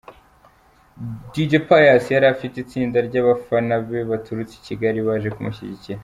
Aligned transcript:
Dj 1.31 1.51
Pius 1.67 2.05
yarafite 2.15 2.55
itsinda 2.59 2.97
ry'abafana 3.07 3.73
be 3.87 3.99
baturutse 4.11 4.53
i 4.57 4.63
Kigali 4.67 4.99
baje 5.07 5.29
kumushyigikira. 5.35 5.99